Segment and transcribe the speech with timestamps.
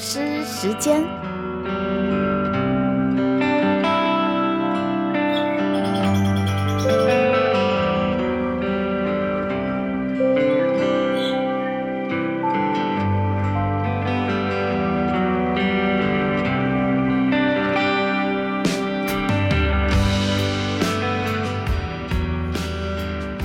[0.00, 1.02] 失时间。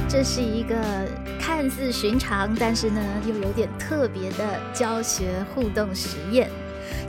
[0.07, 0.75] 这是一个
[1.37, 6.49] 看似寻常，但是呢又有点特别的教学互动实验，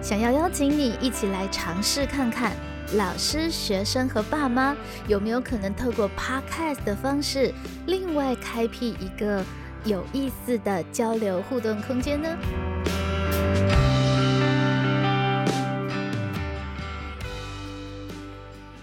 [0.02, 2.52] 想要邀请你一起来尝试看看，
[2.94, 7.54] 老师、学生和爸妈有没有可能透过 podcast 的方式，
[7.86, 9.42] 另外开辟一个
[9.84, 12.28] 有意思的交流互动空间呢？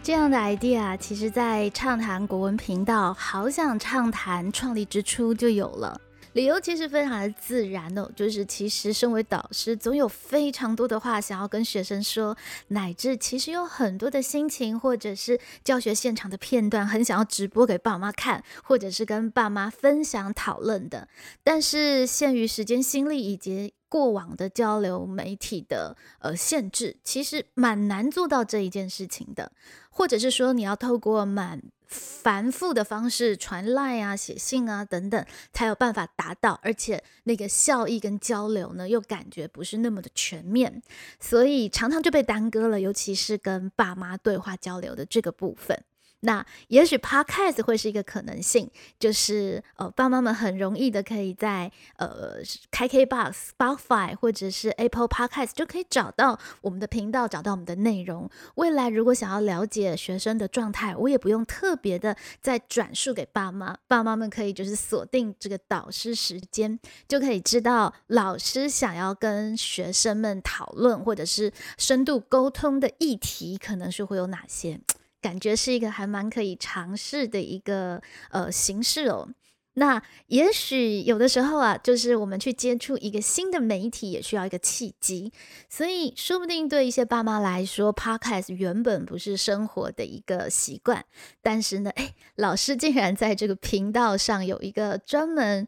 [0.02, 6.00] 这样的 idea，其实，在畅谈国文频道，好想畅谈创立之初就有了。
[6.34, 12.38] 理由其实非常的自然哦，就是其实身为导师，总有非常多的话想要跟学生说，
[12.70, 21.08] 乃至其实有很多的心情，或者是教学现场的片段，很想要直播给爸妈看，或者是跟爸妈分享讨论的。
[21.44, 29.52] 但是限于时间、心力以及过往的交流媒体的呃限制，其实蛮难做到这一件事情的。
[29.90, 40.82] 或者是说，你要透过蛮繁复的方式传赖啊、写信啊等等，才有办法达到，而且那个效益跟交流呢，又感觉不是那么的全面，
[41.20, 45.84] 所以常常就被耽搁了，尤其是跟爸妈对话交流的这个部分。
[46.22, 48.70] 那也许 Podcast 会是一个可能性，
[49.00, 52.38] 就是呃，爸妈们很容易的可以在呃
[52.72, 58.30] 开 KBox、Spotify 或者是 Apple Podcast 就可以找到我们的频道，找到我们的内容。
[58.56, 74.80] 未来如果想要了解学生的状态，我也不用特别的再转述给爸妈，爸妈们可以就是锁定这个导师时间，就可以知道老师想要跟学生们讨论或者是深度沟通的议题，可能是会有哪些。
[75.22, 78.02] 感觉是一个还蛮可以尝试的一个
[78.32, 79.30] 呃形式哦。
[79.76, 85.32] 那也许有的时候啊，就是我们去接触一个新的媒体，也需要一个契机。
[85.70, 91.06] 所以说不定对一些爸妈来说，Podcast 原本不是生活的一个习惯，
[91.42, 95.68] 但是呢，哎，老师竟然在这个频道上有一个专门。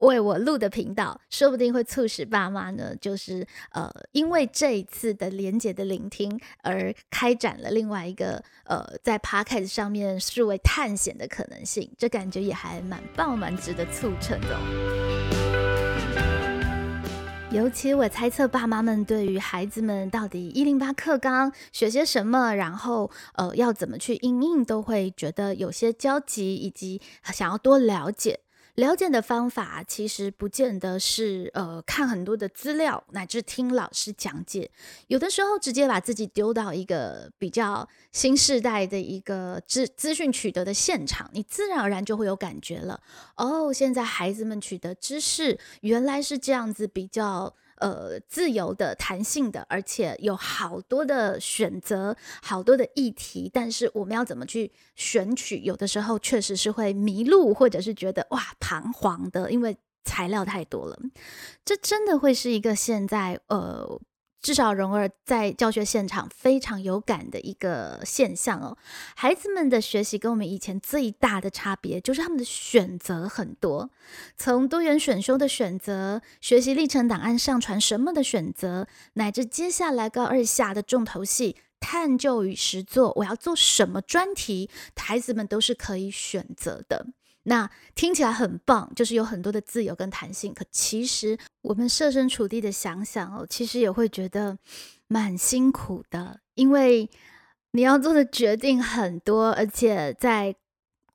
[0.00, 14.58] 为我录的频道，说不定会促使爸妈呢，就是呃，因为这一次的连结的聆听而开展了另外一个呃，在 podcast 上面视为探险的可能性，这感觉也还蛮棒，蛮值得促成的。
[17.50, 27.00] 尤其我猜测爸妈们对于孩子们到底一零八课纲学些什么，然后呃要怎么去应应，都会觉得有些焦急，以及
[27.32, 28.40] 想要多了解。
[28.74, 34.70] 了解的方法其实不见得是呃看很多的资料，乃至听老师讲解。
[35.06, 43.00] 有的时候直接把自己丢到一个比较新时代的一个资资讯取得的现场，你自然而然就会有感觉了。
[43.36, 47.54] 哦，现在孩子们取得知识原来是这样子，比较。
[47.76, 53.50] 呃，自由的、弹性的，而且有好多的选择，好多的议题。
[53.52, 55.58] 但是我们要怎么去选取？
[55.58, 60.98] 有的时候确实是会迷路，或者是觉得哇彷徨的，因为材料太多了。
[61.64, 64.00] 这真的会是一个现在呃。
[64.44, 68.76] 至少蓉儿在教学现场非常有感的一个现象哦，
[69.16, 73.88] 孩子们的学习跟我们以前最大的差别就是他们的选择很多，
[74.36, 87.06] 从多元选修的选择、学习历程档案上传什么的选择，乃至接下来高二下的重头戏探究与实作，我要做什么专题，孩子们都是可以选择的。
[87.44, 90.52] 那听起来很棒，就是有很多的自由跟弹性。
[90.52, 94.58] 可其实我们设身处地的想想哦，其实也会觉得
[95.08, 97.08] 蛮辛苦的，因为
[97.72, 100.54] 你要做的决定很多，而且在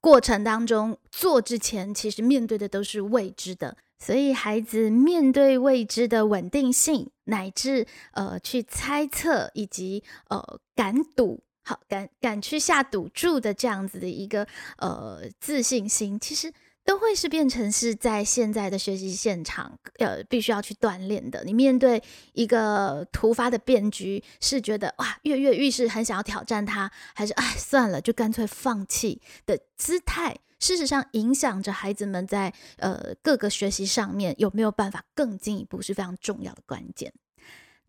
[0.02, 3.76] 过程当中做之前，其实面对的都是未知的。
[3.98, 11.42] 所以孩子面对未知的稳定性，乃至呃去猜测以及呃敢赌。
[11.70, 14.48] 好，敢敢去下赌注的这样子的一个
[14.80, 16.52] 呃自信心，其实
[16.84, 21.44] 都会是变成是在现在的学习现场呃必须要去锻炼的。
[21.44, 22.02] 你面对
[22.34, 30.36] 一个突发的变局，是觉得哇跃跃欲试，很想要挑战它，还是哎算了，就干脆放弃的姿态？
[30.58, 37.14] 事实上，影响着孩子们在呃各个学习上面有没有办法更进一步，是非常重要的关键。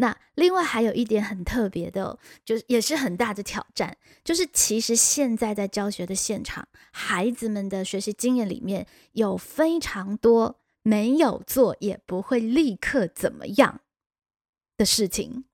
[0.00, 13.82] 那另外还有一点很特别的，就是也是很大的挑战，就是其实现在在教学的现场，孩子们的学习经验里面有非常多没有做也不会立刻怎么样
[14.78, 15.44] 的事情。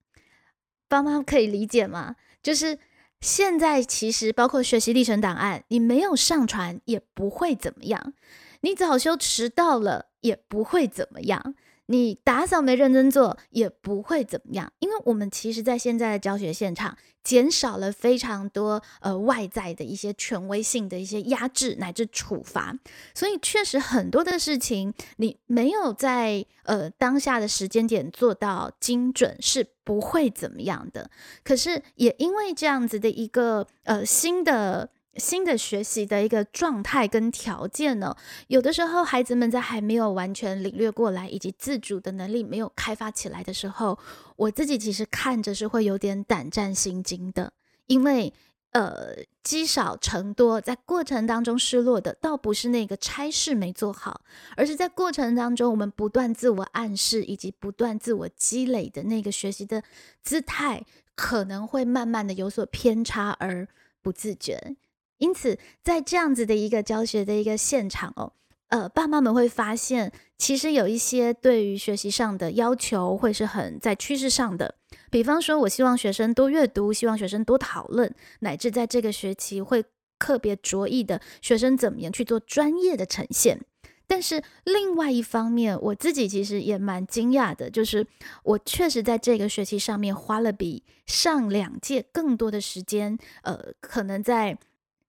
[0.87, 2.15] 爸妈可以理解吗？
[2.41, 2.79] 就是
[3.19, 8.13] 现在其实包括学习历程档案，你没有上传也不会怎么样，
[8.61, 11.55] 你早修迟到了也不会怎么样。
[11.87, 22.77] 你打扫没认真做也不会怎么样，因为我们其实，在现在的教学现场，减少了非常多呃外在的一些权威性的一些压制乃至处罚，
[23.13, 31.09] 所以确实很多的事情，你没有在呃当下的时间点做到精准，是不会怎么样的。
[31.43, 34.89] 可是也因为这样子的一个呃新的。
[35.17, 38.15] 新的学习的一个状态跟条件呢，
[38.47, 43.97] 有的时候孩子们在还没有完全领略过来，以及自主的能力没有开发起来的时候，
[44.35, 47.53] 我自己其实看着是会有点胆战心惊的，
[47.87, 48.33] 因为
[48.71, 54.21] 呃积少成多，在过程当中失落的倒不是那个差事没做好，
[54.55, 59.83] 而是在过程当中我们不断自我暗示以及不断自我积累的那个学习的
[60.21, 60.83] 姿态，
[61.15, 63.67] 可能会慢慢的有所偏差而
[64.01, 64.75] 不自觉。
[65.19, 68.33] 因此，在这样子的一个教学的一个现场哦，
[68.67, 74.75] 呃，爸妈们会发现，其实有一些对于学习上的要求会是很在趋势上的。
[75.09, 79.83] 比方说，我希望学生多阅读，希望学生多讨论，乃至在这个学期会
[80.19, 83.59] 特别着意的学生怎么样去做专业的呈现。
[84.05, 88.05] 但是另外一方面，我自己其实也蛮惊讶的，就是
[88.43, 94.57] 我确实在这个学期上面花了比上两届更多的时间，呃，可能在。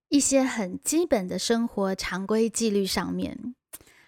[0.09, 3.55] 一些很基本的生活常规纪律上面，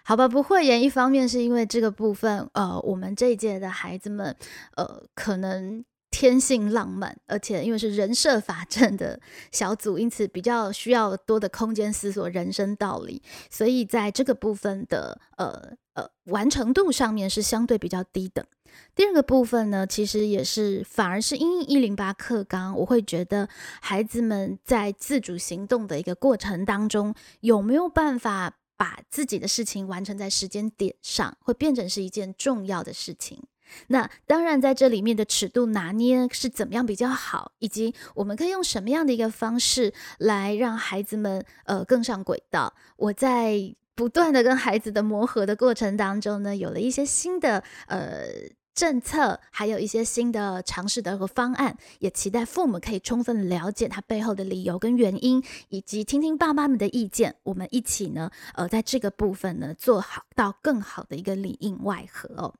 [0.04, 0.82] 好吧，不会言。
[0.82, 4.36] 一方面是因为这个部分，呃，我们这一届的孩子们，
[4.76, 9.20] 呃，可能天性浪漫，而且因为是人设法阵的
[9.52, 18.46] 小组，因此比较需要多的空间思索人生道理，所以在这个部分的，呃呃，完成度上面是相对比较低的。
[18.94, 23.48] 第二个部分呢，其实也是反而是因一零八课纲，我会觉得
[23.80, 33.42] 孩子们在自主行动的一个过程当中，有没有办法把自己的事情完成在时间点上，会变成是一件重要的事情。
[33.86, 42.74] 那当然在这里面的尺度拿捏是怎么样比较好，以及我们可以用什么样的一个方式来让孩子们呃更上轨道。
[42.96, 48.26] 我在不断的跟孩子的磨合的过程当中呢，有了一些新的呃。
[48.74, 57.36] 政策还有一些新的尝试的和方案，也期待父母可以充分了解他背后的理由跟原因，以及听听爸妈们的意见。
[57.42, 62.54] 我们一起呢，呃，在这个部分呢，做好到更好的一个里应外合哦。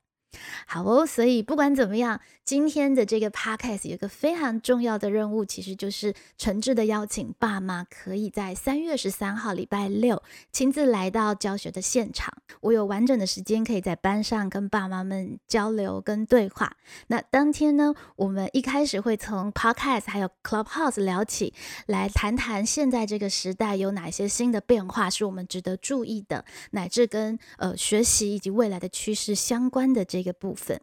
[0.66, 12.32] 好哦，所以不管怎么样，今天的这个 podcast 有个非常重要的任务，其实就是诚挚的邀请爸妈可以在三月十三号礼拜六亲自来到教学的现场。
[12.62, 16.76] 我有完整的时间可以在班上跟爸妈们交流跟对话。
[17.08, 21.52] 那当天呢，我们一开始会从 podcast 还有 clubhouse 聊起
[21.86, 30.21] 来，谈谈现在这个时代有哪些新的变化是我们值得注意的，乃至跟呃学习以及未来的趋势相关的这。
[30.22, 30.80] 一个部分，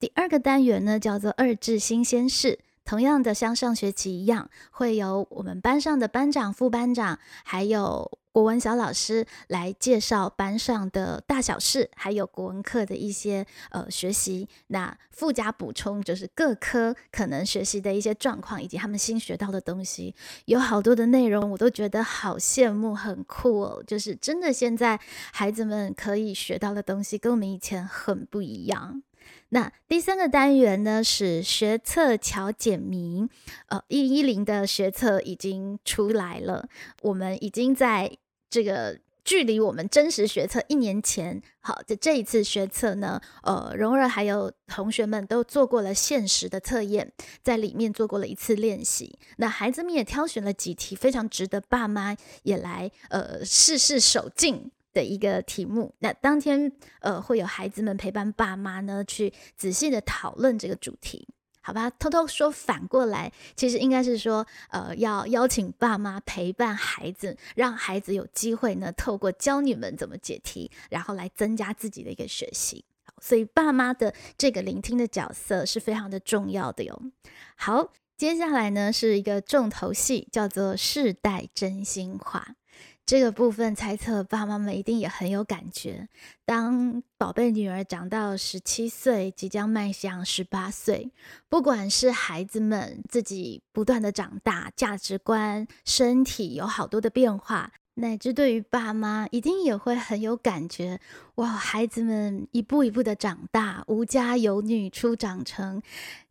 [0.00, 2.58] 第二个单元呢叫做二至新鲜事，
[2.88, 14.48] 同样的像上学期一样，会由我们班上的班长、副班长，还有国文小老师来介绍班上的大小事，还有国文课的一些呃学习。
[14.68, 20.14] 那附加补充就是各科可能学习的一些状况，以及他们新学到的东西，
[20.46, 23.84] 有好多的内容，我都觉得好羡慕，很酷哦。
[23.86, 24.98] 就是真的，现在
[25.34, 29.02] 孩子们可以学到的东西跟我们以前很不一样。
[29.50, 33.26] 那第三个单元呢是学测巧解谜，
[33.68, 36.68] 呃，一一零的学测已经出来了，
[37.02, 38.16] 我们已经在
[38.50, 54.70] 这个距离我们真实学测一年前，好，的这一次学测呢，呃，蓉儿还有同学们都做过了现实的测验，在里面做过了一次练习，那孩子们也挑选了几题非常值得爸妈也来呃试试手劲。
[54.98, 61.28] 的一个题目，那当天呃会有孩子们陪伴爸妈呢，去仔细的讨论这个主题，
[61.60, 61.88] 好吧？
[61.88, 72.84] 偷偷说反过来，其实应该是说，呃，要邀请爸妈陪伴孩子，让孩子有机会呢，透过教你们怎么解题，然后来增加自己的一个学习。
[73.20, 77.02] 所以爸妈的这个聆听的角色是非常的重要的哟。
[77.54, 82.56] 好，接下来呢是一个重头戏，叫做世代真心话。
[83.08, 86.10] 这个部分猜测，爸妈们一定也很有感觉。
[86.44, 91.10] 当宝贝女儿长到十七岁，即将迈向十八岁，
[91.48, 101.00] 不管是孩子们自己不断的长大，价值观、身体有好多的变化，乃至对于爸妈，一定也会很有感觉。
[101.34, 105.82] 哇，孩子们一步一步的长大，无家有女初长成，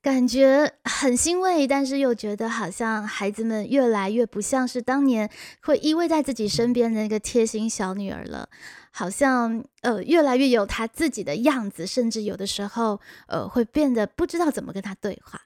[0.01, 5.29] 感觉很欣慰，但是又觉得好像孩子们越来越不像是当年
[5.61, 8.47] 会依偎在自己身边的那个贴心小女儿了，
[8.91, 15.41] 好像呃越来越有她自己的样子，甚至有的时候呃会变得不知道怎么跟她对话。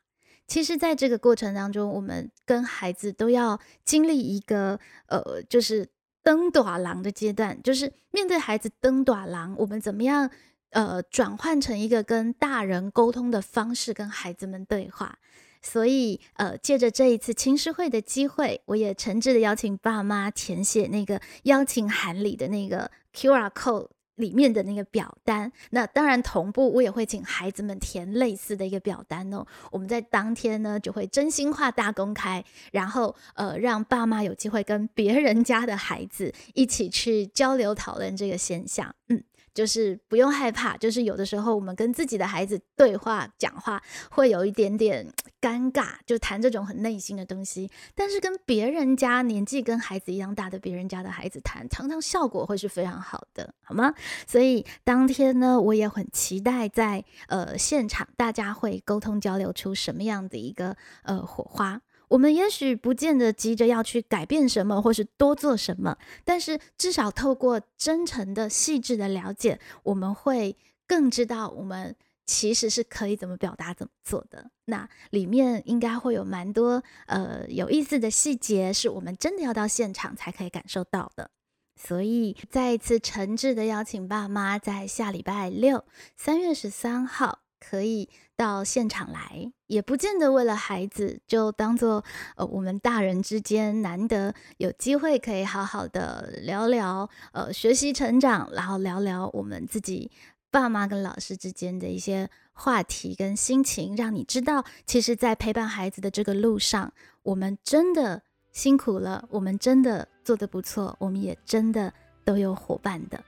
[0.46, 5.90] 其实，在这个过程当中，我们跟孩子都要经历一个呃，就是。
[6.24, 10.30] 登短廊的阶段，就是面对孩子登短廊，我们怎么样
[10.72, 15.18] 呃转换成一个跟大人沟通的方式，跟孩子们对话。
[15.64, 23.90] 所以呃，借着这一次青师会的机会，我也诚挚的邀请爸妈填写那个邀请函里的那个 QR code。
[24.16, 29.46] 里面的那个表单，那当然同步，我也会请孩子们填类似的一个表单哦。
[29.72, 39.24] 我们在当天呢，就会真心话大公开，然后呃，让爸妈有机会跟别人家的孩子一起去交流讨论这个现象，嗯。
[39.54, 47.70] 就是不用害怕，就是有的时候我们跟自己的孩子对话讲话会有一点点尴尬，就谈这种很内心的东西。
[47.94, 53.94] 但是跟别人家年纪跟孩子一样大的别人家的孩子谈，常常效果会是非常好的，好吗？
[54.28, 61.82] 所以当天呢，我也很期待在呃现场大家会沟通交流出什么样的一个呃火花。
[62.12, 74.52] 我们也许不见得急着要去改变什么，或是多做什么，但是至少透过真诚的、细致的了解，我们会更知道我们其实是可以怎么表达、怎么做的。
[74.66, 81.32] 那里面应该会有蛮多呃有意思的细节，是我们真的要到现场才可以感受到的。
[81.78, 85.86] 所以再一次诚挚的邀请爸妈，在下礼拜六
[86.18, 87.40] 三月十三号。
[87.64, 92.04] 可以到现场来，也不见得为了孩子，就当做
[92.36, 100.10] 呃我们大人之间难得有机会可以好好的聊聊，呃学习成长，然后聊聊我们自己
[100.50, 106.92] 爸妈跟老师之间的一些话题跟心情，让你知道，其实，在陪伴孩子的这个路上，
[107.24, 111.94] 我们真的辛苦了，我们真的做得不错，我们也真的
[112.26, 113.24] 都有伙伴的。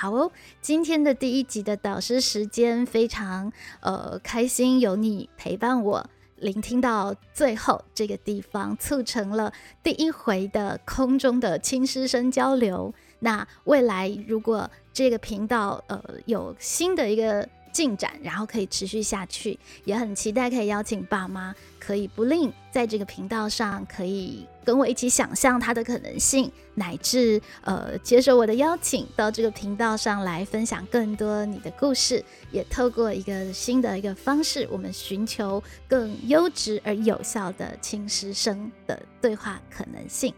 [0.00, 9.52] 好哦，今天的第一集的导师时间非常呃开心，有你陪伴我，聆听到最后这个地方，促成了
[9.82, 12.94] 第一回的空中的亲师生交流。
[13.18, 17.48] 那未来如果这个频道呃有新的一个。
[17.70, 40.34] 进展，然后可以持续下去，也很期待可以邀请爸妈，可以不吝在这个频道上，可以跟我一起想象它的可能性，乃至呃接受我的邀请，到这个频道上来分享更多你的故事，也透过一个新的一个方式，我们寻求更优质而有效的亲师生的对话可能性。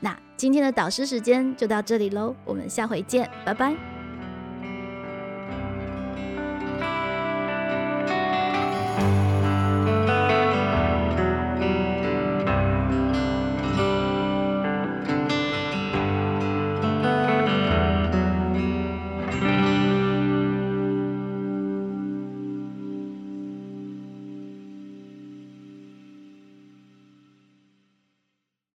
[0.00, 3.93] 那今天的导师时间就到这里喽，我们下回见，拜拜。